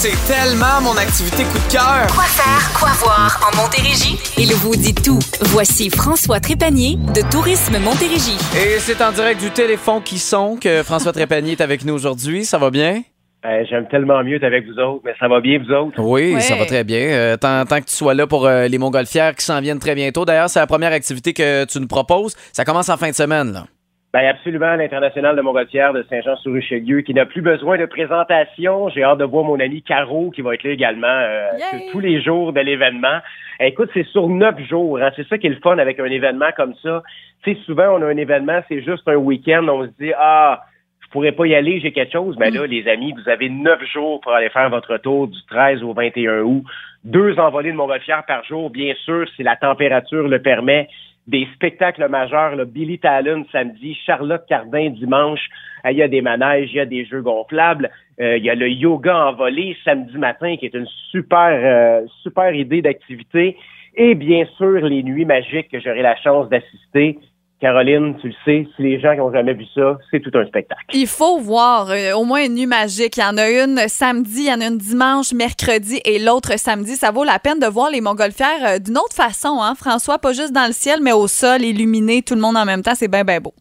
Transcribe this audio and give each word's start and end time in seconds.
c'est 0.00 0.14
tellement 0.32 0.80
mon 0.80 0.96
activité 0.96 1.42
coup 1.42 1.58
de 1.58 1.72
cœur. 1.72 2.06
Quoi 2.14 2.22
faire, 2.24 2.78
quoi 2.78 2.90
voir 3.00 3.40
en 3.52 3.56
Montérégie? 3.60 4.16
Il 4.38 4.54
vous 4.54 4.76
dit 4.76 4.94
tout. 4.94 5.18
Voici 5.46 5.90
François 5.90 6.38
Trépanier 6.38 6.96
de 7.16 7.28
Tourisme 7.28 7.78
Montérégie. 7.80 8.38
Et 8.56 8.78
c'est 8.78 9.02
en 9.02 9.10
direct 9.10 9.40
du 9.40 9.50
téléphone 9.50 10.00
qui 10.04 10.18
sonne 10.20 10.56
que 10.60 10.84
François 10.84 11.12
Trépanier 11.12 11.52
est 11.52 11.60
avec 11.60 11.84
nous 11.84 11.94
aujourd'hui. 11.94 12.44
Ça 12.44 12.58
va 12.58 12.70
bien? 12.70 13.02
Euh, 13.44 13.64
J'aime 13.68 13.88
tellement 13.90 14.22
mieux 14.22 14.36
être 14.36 14.44
avec 14.44 14.66
vous 14.66 14.78
autres, 14.80 15.02
mais 15.04 15.14
ça 15.18 15.26
va 15.26 15.40
bien, 15.40 15.58
vous 15.58 15.72
autres? 15.74 16.00
Oui, 16.00 16.34
Ouais. 16.34 16.40
ça 16.42 16.54
va 16.54 16.64
très 16.64 16.84
bien. 16.84 17.00
Euh, 17.00 17.36
tant, 17.36 17.64
tant 17.66 17.80
que 17.80 17.86
tu 17.86 17.94
sois 17.96 18.14
là 18.14 18.28
pour 18.28 18.46
euh, 18.46 18.68
les 18.68 18.78
Montgolfières 18.78 19.34
qui 19.34 19.44
s'en 19.44 19.60
viennent 19.60 19.78
très 19.80 19.96
bientôt. 19.96 20.24
D'ailleurs, 20.24 20.48
c'est 20.48 20.60
la 20.60 20.66
première 20.68 20.92
activité 20.92 21.32
que 21.32 21.64
tu 21.64 21.80
nous 21.80 21.88
proposes. 21.88 22.36
Ça 22.52 22.64
commence 22.64 22.88
en 22.88 22.96
fin 22.96 23.10
de 23.10 23.14
semaine. 23.16 23.52
Là. 23.52 23.66
Ben 24.14 24.24
absolument, 24.26 24.74
l'International 24.74 25.36
de 25.36 25.42
Montgolfière 25.42 25.92
de 25.92 26.02
Saint-Jean-sur-Richelieu, 26.08 27.02
qui 27.02 27.12
n'a 27.12 27.26
plus 27.26 27.42
besoin 27.42 27.76
de 27.76 27.84
présentation. 27.84 28.88
J'ai 28.88 29.02
hâte 29.02 29.18
de 29.18 29.24
voir 29.24 29.44
mon 29.44 29.60
ami 29.60 29.82
Caro, 29.82 30.30
qui 30.30 30.40
va 30.40 30.54
être 30.54 30.62
là 30.62 30.70
également 30.70 31.06
euh, 31.06 31.50
tous 31.92 32.00
les 32.00 32.22
jours 32.22 32.54
de 32.54 32.60
l'événement. 32.60 33.18
Écoute, 33.60 33.90
c'est 33.92 34.06
sur 34.06 34.28
neuf 34.30 34.58
jours. 34.66 34.98
Hein. 34.98 35.10
C'est 35.14 35.28
ça 35.28 35.36
qui 35.36 35.46
est 35.46 35.50
le 35.50 35.60
fun 35.62 35.76
avec 35.76 36.00
un 36.00 36.06
événement 36.06 36.50
comme 36.56 36.74
ça. 36.82 37.02
Tu 37.44 37.52
sais, 37.52 37.60
souvent, 37.66 37.98
on 37.98 38.02
a 38.02 38.06
un 38.06 38.16
événement, 38.16 38.62
c'est 38.68 38.82
juste 38.82 39.06
un 39.08 39.16
week-end. 39.16 39.66
On 39.68 39.84
se 39.84 39.90
dit, 40.00 40.12
ah, 40.18 40.62
je 41.04 41.12
pourrais 41.12 41.32
pas 41.32 41.46
y 41.46 41.54
aller, 41.54 41.78
j'ai 41.80 41.92
quelque 41.92 42.12
chose. 42.12 42.34
Mais 42.38 42.50
là, 42.50 42.66
les 42.66 42.88
amis, 42.88 43.12
vous 43.12 43.28
avez 43.28 43.50
neuf 43.50 43.84
jours 43.92 44.22
pour 44.22 44.32
aller 44.32 44.48
faire 44.48 44.70
votre 44.70 44.96
tour 44.96 45.28
du 45.28 45.38
13 45.50 45.82
au 45.82 45.92
21 45.92 46.40
août. 46.44 46.64
Deux 47.04 47.38
envolées 47.38 47.72
de 47.72 47.76
Montgolfière 47.76 48.24
par 48.26 48.42
jour, 48.44 48.70
bien 48.70 48.94
sûr, 49.04 49.28
si 49.36 49.42
la 49.42 49.56
température 49.56 50.28
le 50.28 50.40
permet. 50.40 50.88
Des 51.28 51.46
spectacles 51.54 52.08
majeurs, 52.08 52.56
là, 52.56 52.64
Billy 52.64 52.98
Talon 52.98 53.44
samedi, 53.52 53.94
Charlotte 54.06 54.44
Cardin 54.48 54.88
dimanche. 54.88 55.46
Euh, 55.84 55.90
Il 55.90 55.98
y 55.98 56.02
a 56.02 56.08
des 56.08 56.22
manèges, 56.22 56.70
il 56.72 56.76
y 56.76 56.80
a 56.80 56.86
des 56.86 57.04
jeux 57.04 57.20
gonflables. 57.20 57.90
Euh, 58.18 58.38
il 58.38 58.44
y 58.44 58.48
a 58.48 58.54
le 58.54 58.70
yoga 58.70 59.26
en 59.26 59.34
volée 59.34 59.76
samedi 59.84 60.16
matin, 60.16 60.56
qui 60.56 60.64
est 60.64 60.74
une 60.74 60.88
super, 61.10 61.50
euh, 61.52 62.06
super 62.22 62.54
idée 62.54 62.80
d'activité. 62.80 63.58
Et 63.94 64.14
bien 64.14 64.46
sûr, 64.56 64.80
les 64.86 65.02
nuits 65.02 65.26
magiques 65.26 65.68
que 65.70 65.80
j'aurai 65.80 66.00
la 66.00 66.16
chance 66.16 66.48
d'assister. 66.48 67.18
Caroline, 67.60 68.16
tu 68.20 68.28
le 68.28 68.34
sais, 68.44 68.68
si 68.76 68.82
les 68.82 69.00
gens 69.00 69.12
qui 69.12 69.18
n'ont 69.18 69.32
jamais 69.32 69.52
vu 69.52 69.64
ça, 69.74 69.98
c'est 70.10 70.20
tout 70.20 70.30
un 70.38 70.46
spectacle. 70.46 70.84
Il 70.94 71.08
faut 71.08 71.38
voir 71.40 71.90
euh, 71.90 72.12
au 72.12 72.24
moins 72.24 72.44
une 72.44 72.54
nuit 72.54 72.66
magique. 72.66 73.16
Il 73.16 73.20
y 73.20 73.24
en 73.24 73.36
a 73.36 73.50
une 73.50 73.78
samedi, 73.88 74.42
il 74.42 74.48
y 74.48 74.52
en 74.52 74.60
a 74.60 74.68
une 74.68 74.78
dimanche, 74.78 75.32
mercredi 75.32 76.00
et 76.04 76.20
l'autre 76.20 76.56
samedi. 76.56 76.94
Ça 76.94 77.10
vaut 77.10 77.24
la 77.24 77.40
peine 77.40 77.58
de 77.58 77.66
voir 77.66 77.90
les 77.90 78.00
montgolfières 78.00 78.64
euh, 78.64 78.78
d'une 78.78 78.96
autre 78.96 79.14
façon, 79.14 79.58
hein, 79.60 79.74
François? 79.74 80.18
Pas 80.18 80.32
juste 80.32 80.52
dans 80.52 80.66
le 80.68 80.72
ciel, 80.72 81.00
mais 81.02 81.12
au 81.12 81.26
sol, 81.26 81.62
illuminé, 81.62 82.22
tout 82.22 82.36
le 82.36 82.40
monde 82.40 82.56
en 82.56 82.64
même 82.64 82.82
temps. 82.82 82.94
C'est 82.94 83.08
bien, 83.10 83.24
bien 83.24 83.40
beau. 83.40 83.54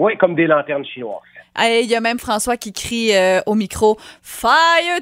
Oui, 0.00 0.16
comme 0.16 0.34
des 0.34 0.48
lanternes 0.48 0.84
chinoises. 0.84 1.22
Il 1.60 1.86
y 1.86 1.94
a 1.94 2.00
même 2.00 2.18
François 2.18 2.56
qui 2.56 2.72
crie 2.72 3.14
euh, 3.14 3.40
au 3.46 3.54
micro 3.54 3.98
Fire 4.22 4.50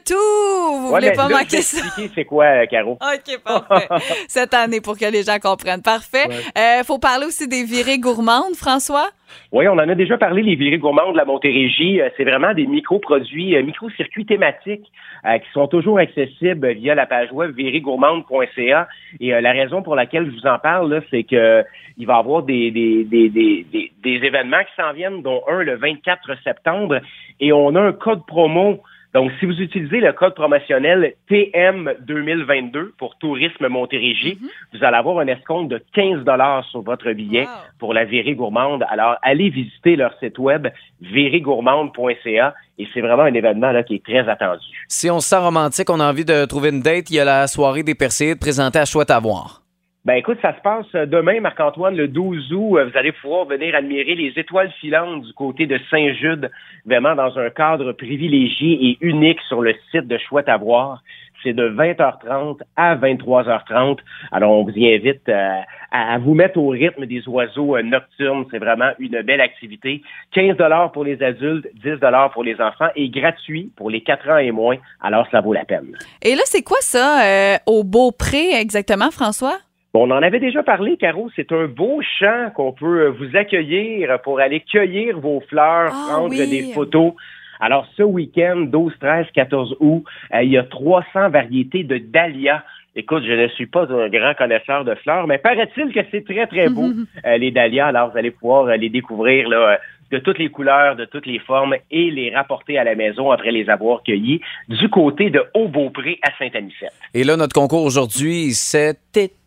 to! 0.05 0.15
Vous 0.15 0.89
Ouais, 0.93 1.01
voulez 1.01 1.09
mais 1.11 1.17
pas 1.17 1.29
là, 1.29 1.39
manquer 1.39 1.63
ça? 1.63 1.79
c'est 2.15 2.25
quoi, 2.25 2.45
euh, 2.45 2.67
Caro. 2.67 2.93
OK, 3.01 3.39
parfait. 3.43 3.89
Cette 4.29 4.53
année 4.55 4.81
pour 4.81 4.99
que 4.99 5.05
les 5.07 5.23
gens 5.23 5.39
comprennent. 5.39 5.83
Parfait. 5.83 6.29
Euh, 6.59 6.85
faut 6.85 6.99
parler 6.99 7.27
aussi 7.27 7.49
des 7.49 7.65
virées 7.65 7.99
gourmandes, 7.99 8.55
François. 8.57 9.09
Oui, 9.53 9.69
on 9.69 9.73
en 9.73 9.89
a 9.89 9.95
déjà 9.95 10.17
parlé, 10.17 10.43
les 10.43 10.55
virées 10.55 10.79
gourmandes 10.79 11.13
de 11.13 11.19
la 11.19 11.25
Montérégie. 11.25 12.01
Euh, 12.01 12.09
C'est 12.17 12.25
vraiment 12.25 12.55
des 12.55 12.67
micro-produits, 12.67 13.57
euh, 13.57 13.63
micro-circuits 13.63 14.25
thématiques 14.25 14.91
euh, 15.27 15.39
qui 15.39 15.51
sont 15.53 15.69
toujours 15.69 15.99
accessibles 15.99 16.73
via 16.73 16.95
la 16.95 17.07
page 17.07 17.31
web 17.33 17.55
virégourmande.ca. 17.55 18.89
Et 19.21 19.31
la 19.31 19.53
raison 19.53 19.83
pour 19.83 19.95
laquelle 19.95 20.27
je 20.27 20.31
vous 20.31 20.47
en 20.47 20.59
parle, 20.59 21.03
c'est 21.11 21.25
que 21.25 21.65
il 21.99 22.07
va 22.07 22.17
y 22.17 22.19
avoir 22.19 22.43
des, 22.43 22.71
des, 22.71 23.05
des, 23.05 23.67
des 24.03 24.27
événements 24.27 24.63
qui 24.65 24.83
s'en 24.83 24.93
viennent, 24.93 25.23
dont 25.23 25.43
un 25.49 25.63
le 25.63 25.77
24 25.77 26.31
septembre. 26.43 27.01
Et 27.39 27.53
on 27.53 27.75
a 27.75 27.81
un 27.81 27.93
code 27.93 28.25
promo 28.27 28.81
donc, 29.15 29.31
si 29.39 29.47
vous 29.47 29.61
utilisez 29.61 30.01
le 30.01 30.13
code 30.13 30.35
promotionnel 30.35 31.15
TM 31.29 31.93
2022 32.01 32.95
pour 32.99 33.17
Tourisme 33.19 33.69
Montérégie, 33.69 34.39
vous 34.73 34.83
allez 34.83 34.97
avoir 34.97 35.19
un 35.19 35.27
escompte 35.27 35.71
de 35.71 35.83
15 35.95 36.25
dollars 36.25 36.65
sur 36.71 36.81
votre 36.83 37.13
billet 37.13 37.43
Wow. 37.43 37.49
pour 37.79 37.95
la 37.95 38.05
virée 38.05 38.35
gourmande. 38.35 38.85
Alors, 38.89 39.17
allez 39.23 39.51
visiter 39.51 39.97
leur 39.97 40.19
site 40.19 40.39
web 40.39 40.69
virégourmande.ca 41.01 42.55
et 42.79 42.89
c'est 42.95 43.01
vraiment 43.01 43.23
un 43.25 43.35
événement 43.35 43.73
là 43.73 43.83
qui 43.83 43.97
est 43.97 44.05
très 44.05 44.29
attendu. 44.29 44.65
Si 44.89 45.11
on 45.11 45.21
se 45.21 45.29
sent 45.29 45.39
romantique, 45.39 45.91
on 45.91 46.01
a 46.01 46.09
envie 46.09 46.25
de 46.25 46.45
trouver 46.47 46.71
une 46.71 46.81
date, 46.81 47.11
il 47.11 47.17
y 47.17 47.21
a 47.21 47.25
la 47.25 47.47
soirée 47.47 47.83
des 47.83 47.95
Perséides 47.95 48.39
présentée 48.41 48.79
à 48.79 48.85
Chouette 48.85 49.11
à 49.11 49.19
voir. 49.19 49.62
Ben 50.05 50.15
écoute, 50.15 50.39
ça 50.43 50.53
se 50.57 50.61
passe 50.63 50.87
euh, 50.97 51.07
demain, 51.07 51.39
Marc-Antoine, 51.39 51.95
le 51.95 52.09
12 52.09 52.53
août. 52.53 52.77
Euh, 52.77 52.87
Vous 52.87 52.99
allez 52.99 53.13
pouvoir 53.13 53.45
venir 53.45 53.73
admirer 53.77 54.17
les 54.17 54.33
étoiles 54.35 54.73
filantes 54.81 55.23
du 55.23 55.33
côté 55.33 55.67
de 55.67 55.79
Saint-Jude, 55.91 56.51
vraiment 56.85 57.15
dans 57.15 57.39
un 57.39 57.51
cadre 57.51 57.93
privilégié 57.93 58.85
et 58.85 58.99
unique 59.01 59.39
sur 59.47 59.63
le 59.63 59.77
site 59.93 60.09
de 60.09 60.19
Chouette 60.19 60.49
à 60.49 60.57
voir. 60.57 61.05
C'est 61.45 61.53
de 61.53 61.69
20h30 61.69 62.59
à 62.75 62.97
23h30. 62.97 63.99
Alors, 64.33 64.51
on 64.51 64.65
vous 64.65 64.73
y 64.77 64.93
invite 64.93 65.29
euh, 65.29 65.61
à, 65.93 66.19
vous 66.19 66.35
mettre 66.35 66.59
au 66.59 66.71
rythme 66.71 67.07
des 67.07 67.29
oiseaux 67.29 67.81
nocturnes. 67.81 68.45
C'est 68.51 68.59
vraiment 68.59 68.91
une 68.99 69.23
belle 69.23 69.41
activité. 69.41 70.03
15 70.33 70.57
dollars 70.57 70.91
pour 70.91 71.05
les 71.05 71.23
adultes, 71.23 71.69
10 71.75 72.01
dollars 72.01 72.33
pour 72.33 72.43
les 72.43 72.61
enfants 72.61 72.89
et 72.97 73.09
gratuit 73.09 73.71
pour 73.77 73.89
les 73.89 74.01
4 74.01 74.31
ans 74.31 74.39
et 74.39 74.51
moins. 74.51 74.79
Alors, 75.01 75.29
ça 75.31 75.41
vaut 75.41 75.53
la 75.53 75.65
peine. 75.65 75.97
Et 76.23 76.35
là, 76.35 76.43
c'est 76.47 76.63
quoi 76.63 76.79
ça 76.81 77.25
euh, 77.25 77.57
au 77.67 77.85
Beaupré 77.85 78.55
exactement, 78.55 79.13
François? 79.13 79.59
Bon, 79.95 80.09
on 80.09 80.11
en 80.11 80.23
avait 80.23 80.41
déjà 80.41 80.63
parlé, 80.63 80.97
Caro. 80.97 81.31
C'est 81.37 81.53
un 81.53 81.67
beau 81.67 82.01
champ 82.19 82.51
qu'on 82.55 82.73
peut 82.73 83.03
euh, 83.03 83.11
vous 83.11 83.37
accueillir 83.37 84.19
pour 84.23 84.41
aller 84.41 84.61
cueillir 84.61 85.19
vos 85.21 85.41
fleurs, 85.49 85.93
Ah, 85.95 86.07
prendre 86.15 86.31
oui. 86.31 86.49
des 86.49 86.73
photos. 86.73 87.13
Alors, 87.61 87.87
ce 87.97 88.03
week-end, 88.03 88.57
12, 88.57 88.95
13, 88.99 89.27
14 89.35 89.77
août, 89.81 90.05
euh, 90.35 90.43
il 90.43 90.51
y 90.51 90.57
a 90.59 90.63
300 90.65 91.29
variétés 91.29 91.85
de 91.85 91.99
dahlias. 91.99 92.63
Écoute, 92.97 93.23
je 93.27 93.33
ne 93.33 93.49
suis 93.49 93.67
pas 93.67 93.85
un 93.91 94.09
grand 94.09 94.35
connaisseur 94.35 94.85
de 94.85 94.95
fleurs, 94.97 95.27
mais 95.27 95.39
paraît-il 95.39 95.93
que 95.93 96.01
c'est 96.11 96.25
très, 96.25 96.47
très 96.47 96.69
beau, 96.71 96.91
euh, 97.27 97.37
les 97.37 97.51
dahlias. 97.51 97.87
Alors, 97.89 98.11
vous 98.11 98.19
allez 98.19 98.31
pouvoir 98.31 98.67
euh, 98.69 98.77
les 98.77 98.89
découvrir 98.89 99.49
là, 99.49 99.57
euh, 99.57 99.77
de 100.11 100.19
toutes 100.19 100.39
les 100.39 100.49
couleurs, 100.49 100.97
de 100.97 101.05
toutes 101.07 101.27
les 101.27 101.39
formes 101.39 101.75
et 101.91 102.11
les 102.11 102.35
rapporter 102.35 102.79
à 102.79 102.85
la 102.85 102.95
maison 102.95 103.31
après 103.31 103.51
les 103.51 103.69
avoir 103.71 104.03
cueillis 104.03 104.41
du 104.69 104.89
côté 104.91 105.31
de 105.31 105.43
Haut-Beaupré 105.55 106.19
à 106.23 106.31
Saint-Anicette. 106.39 106.93
Et 107.15 107.25
là, 107.25 107.37
notre 107.37 107.55
concours 107.55 107.85
aujourd'hui, 107.85 108.53
c'est 108.53 108.99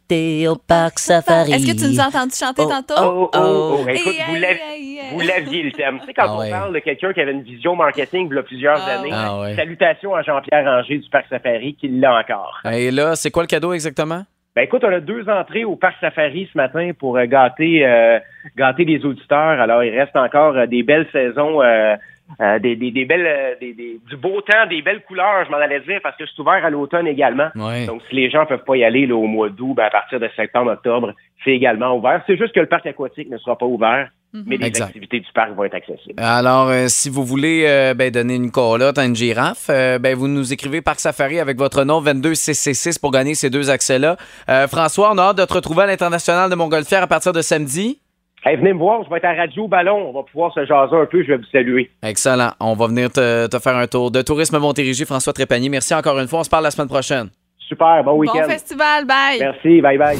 Été 0.08 0.48
au 0.48 0.56
parc 0.56 1.00
safari. 1.00 1.52
Est-ce 1.54 1.66
que 1.66 1.76
tu 1.80 1.92
nous 1.92 2.00
as 2.00 2.08
entendu 2.08 2.34
chanter 2.36 2.62
Oh, 2.64 2.70
tantôt? 2.70 2.94
Oh, 3.02 3.30
oh, 3.34 3.78
oh. 3.84 3.90
Écoute, 3.90 4.14
Hey, 4.14 4.22
vous 4.28 4.36
l'aviez- 4.36 4.62
hey, 4.62 4.98
hey. 5.00 5.04
vous 5.14 5.20
l'aviez 5.22 5.64
le 5.64 5.72
thème. 5.72 5.98
Tu 6.02 6.06
sais, 6.06 6.14
quand 6.14 6.26
Ah 6.28 6.36
on 6.36 6.40
ouais. 6.42 6.50
parle 6.52 6.74
de 6.76 6.80
quelqu'un 6.80 7.12
qui 7.12 7.22
avait 7.22 7.32
une 7.32 7.42
vision 7.42 7.76
marketing 7.76 8.28
il 8.30 8.36
y 8.36 8.40
a 8.40 8.44
plusieurs 8.44 8.80
Ah 8.88 9.00
années. 9.00 9.10
Ah 9.12 9.40
ouais. 9.42 9.56
salutations 9.56 10.14
à 10.14 10.22
Jean-Pierre 10.22 10.64
Ranger 10.64 11.00
du 11.00 11.10
Parc 11.10 11.26
Safari 11.28 11.74
qui 11.80 11.88
l'a 11.88 12.20
encore. 12.20 12.60
Et 12.72 12.92
là, 12.92 13.16
c'est 13.16 13.32
quoi 13.32 13.42
le 13.42 13.48
cadeau 13.48 13.74
exactement? 13.74 14.22
Ben 14.56 14.62
écoute, 14.62 14.84
on 14.86 14.94
a 14.94 15.00
deux 15.00 15.28
entrées 15.28 15.66
au 15.66 15.76
Parc 15.76 15.96
Safari 16.00 16.48
ce 16.54 16.58
matin 16.58 16.92
pour 16.98 17.18
euh, 17.18 17.26
gâter, 17.26 17.84
euh, 17.86 18.20
gâter 18.56 18.86
les 18.86 19.04
auditeurs. 19.06 19.60
Alors, 19.60 19.84
il 19.84 19.98
reste 20.00 20.16
encore 20.16 20.56
euh, 20.56 20.66
des 20.68 20.84
belles 20.84 21.08
saisons, 21.12 21.64
euh, 21.64 21.96
euh, 22.42 22.60
des, 22.60 22.76
des, 22.76 22.92
des 22.92 23.06
belles, 23.06 23.26
euh, 23.26 23.56
des, 23.62 23.74
des- 23.74 24.00
du 24.10 24.18
beau 24.18 24.42
temps, 24.42 24.66
des 24.70 24.82
belles 24.82 25.04
couleurs, 25.04 25.46
je 25.46 25.52
m'en 25.52 25.58
allais 25.58 25.80
dire, 25.82 26.00
parce 26.04 26.18
que 26.18 26.24
c'est 26.26 26.42
ouvert 26.42 26.66
à 26.66 26.70
l'automne 26.70 27.08
également. 27.08 27.50
Ouais. 27.56 27.86
Donc, 27.86 28.02
si 28.10 28.16
les 28.16 28.30
gens 28.30 28.46
peuvent 28.46 28.64
pas 28.66 28.76
y 28.78 28.84
aller 28.84 29.06
là, 29.06 29.16
au 29.16 29.28
mois 29.28 29.50
d'août, 29.50 29.74
ben, 29.76 29.84
à 29.86 29.90
partir 29.90 30.20
de 30.20 30.30
septembre, 30.36 30.72
octobre, 30.72 31.14
c'est 31.44 31.52
également 31.52 31.96
ouvert. 31.96 32.22
C'est 32.28 32.38
juste 32.38 32.54
que 32.54 32.60
le 32.60 32.66
parc 32.66 32.86
aquatique 32.88 33.30
ne 33.30 33.38
sera 33.38 33.56
pas 33.58 33.66
ouvert, 33.68 34.10
mais 34.34 34.58
les 34.58 34.66
Exact. 34.68 34.86
activités 34.88 35.20
du 35.20 35.28
parc 35.34 35.52
vont 35.54 35.64
être 35.64 35.76
accessibles. 35.76 36.16
Alors, 36.18 36.68
euh, 36.70 36.86
si 36.88 37.10
vous 37.10 37.24
voulez 37.24 37.64
euh, 37.68 37.94
ben, 37.94 38.10
donner 38.12 38.36
une 38.36 38.52
colotte 38.52 38.98
à 38.98 39.06
une 39.06 39.16
girafe, 39.16 39.68
euh, 39.70 39.98
ben, 40.00 40.16
vous 40.16 40.28
nous 40.28 40.52
écrivez 40.52 40.82
Parc 40.82 41.00
Safari 41.00 41.40
avec 41.40 41.58
votre 41.58 41.84
nom 41.86 42.02
22666 42.02 43.00
pour 43.00 43.12
gagner 43.12 43.36
ces 43.36 43.50
deux 43.50 43.70
accès-là. 43.70 44.18
Euh, 44.50 44.68
François, 44.68 45.12
on 45.14 45.18
a 45.20 45.22
hâte 45.30 45.38
de 45.38 45.46
te 45.46 45.54
retrouver 45.54 45.84
à 45.84 45.86
l'International 45.86 46.50
de 46.50 46.56
Montgolfière 46.56 47.04
à 47.04 47.08
partir 47.08 47.32
de 47.32 47.42
samedi. 47.42 48.00
Hey, 48.48 48.58
venez 48.58 48.74
me 48.74 48.80
voir, 48.80 49.04
je 49.04 49.10
vais 49.10 49.18
être 49.18 49.26
à 49.26 49.34
Radio 49.34 49.68
Ballon. 49.68 50.10
On 50.10 50.14
va 50.14 50.22
pouvoir 50.24 50.54
se 50.54 50.64
jaser 50.66 50.96
un 50.96 51.06
peu, 51.08 51.24
je 51.24 51.30
vais 51.30 51.38
vous 51.38 51.46
saluer. 51.52 51.90
Excellent. 52.04 52.52
On 52.60 52.76
va 52.76 52.86
venir 52.88 53.10
te, 53.12 53.48
te 53.48 53.58
faire 53.60 53.76
un 53.76 53.88
tour 53.88 54.12
de 54.12 54.22
Tourisme 54.22 54.60
Montérégie. 54.60 55.06
François 55.06 55.34
Trépanier, 55.34 55.70
merci 55.70 55.96
encore 55.96 56.20
une 56.20 56.28
fois. 56.28 56.40
On 56.40 56.44
se 56.44 56.50
parle 56.50 56.64
la 56.64 56.72
semaine 56.72 56.88
prochaine. 56.88 57.30
Super, 57.58 58.04
bon 58.04 58.12
Bon 58.12 58.20
week-end. 58.20 58.48
festival, 58.48 59.06
bye! 59.06 59.40
Merci, 59.40 59.82
bye 59.82 59.98
bye. 59.98 60.18